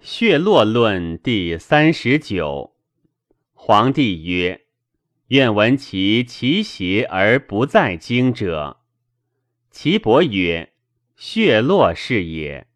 [0.00, 2.76] 血络论第三十九。
[3.52, 4.60] 皇帝曰
[5.28, 8.78] ：“愿闻其其邪而不在经者。”
[9.72, 10.72] 岐伯曰
[11.16, 12.68] ：“血络是也。”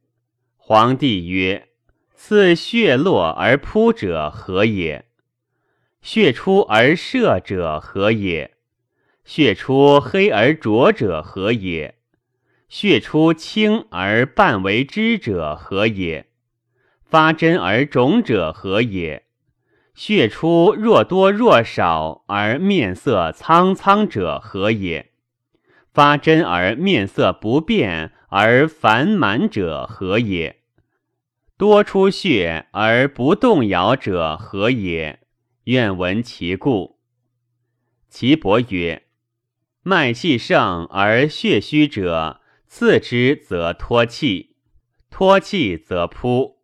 [0.59, 1.69] 皇帝曰
[2.13, 5.07] ：“赐血络而扑者何也？
[6.03, 8.57] 血出而射者何也？
[9.25, 11.95] 血出黑而浊者何也？
[12.69, 16.27] 血出青而半为汁者何也？”
[17.13, 19.27] 发针而肿者何也？
[19.95, 25.11] 血出若多若少而面色苍苍者何也？
[25.93, 30.63] 发针而面色不变而烦满者何也？
[31.59, 35.21] 多出血而不动摇者何也？
[35.65, 36.99] 愿闻其故。
[38.09, 39.03] 岐伯曰：
[39.83, 44.57] 脉气盛而血虚者，刺之则脱气，
[45.11, 46.62] 脱气则扑。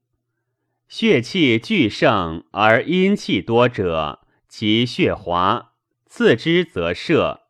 [0.89, 5.73] 血气俱盛而阴气多者，其血滑，
[6.07, 7.41] 刺之则射；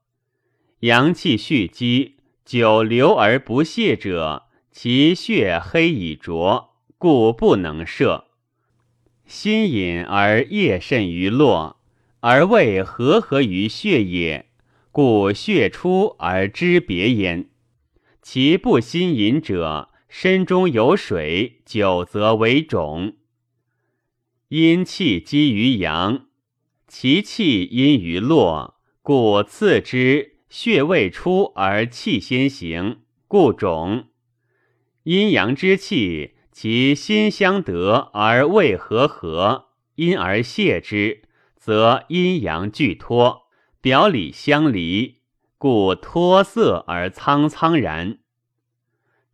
[0.81, 8.25] 阳气蓄积，久流而不泄者，其血黑已浊，故不能射。
[9.25, 11.77] 心隐而液甚于络，
[12.19, 14.47] 而未和合于血也，
[14.91, 17.49] 故血出而知别焉。
[18.21, 23.15] 其不心隐者，身中有水，久则为肿。
[24.49, 26.27] 阴气积于阳，
[26.87, 34.07] 其气阴于络，故次之血未出而气先行，故肿。
[35.03, 43.49] 阴阳之气，其心相得而未合合，因而泄之，则阴阳俱脱，
[43.83, 45.19] 表里相离，
[45.59, 48.21] 故脱色而苍苍然。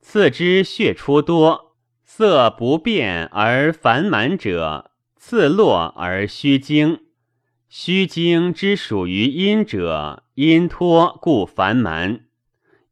[0.01, 4.91] 次之血出多，色不变而繁满者。
[5.27, 7.01] 次落而虚精，
[7.71, 12.27] 虚精之属于阴者，阴脱故烦蛮；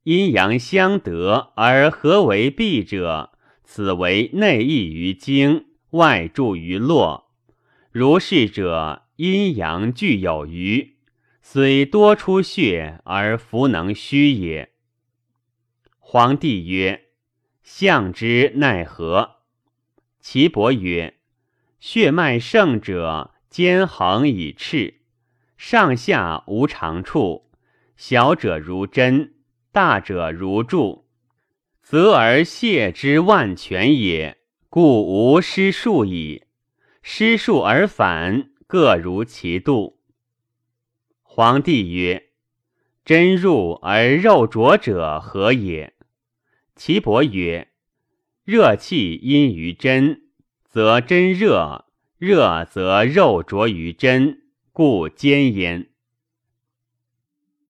[0.04, 3.32] 阴阳相得而合为闭者，
[3.64, 7.30] 此为内溢于精，外注于络。
[7.90, 10.96] 如是者，阴阳俱有余，
[11.42, 14.72] 虽多出血而弗能虚也。
[15.98, 17.08] 皇帝曰
[17.62, 19.32] ：“相之奈何？”
[20.18, 21.18] 岐伯曰。
[21.84, 25.00] 血脉盛者，坚横以赤，
[25.56, 27.50] 上下无长处；
[27.96, 29.34] 小者如针，
[29.72, 31.08] 大者如柱，
[31.82, 34.38] 则而泄之万全也。
[34.68, 36.44] 故无失数矣。
[37.02, 39.98] 失数而反，各如其度。
[41.24, 42.28] 皇帝曰
[43.04, 45.94] ：“针入而肉浊者何也？”
[46.76, 47.72] 岐伯曰
[48.46, 50.20] ：“热气因于针。”
[50.72, 51.84] 则针热，
[52.16, 54.38] 热则肉着于针，
[54.72, 55.91] 故坚焉。